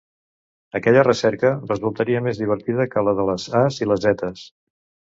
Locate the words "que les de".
2.95-3.31